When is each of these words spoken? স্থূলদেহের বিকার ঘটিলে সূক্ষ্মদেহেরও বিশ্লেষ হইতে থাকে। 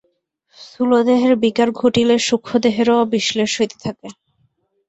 স্থূলদেহের 0.57 1.33
বিকার 1.43 1.69
ঘটিলে 1.73 2.15
সূক্ষ্মদেহেরও 2.27 2.97
বিশ্লেষ 3.13 3.51
হইতে 3.59 3.77
থাকে। 3.85 4.07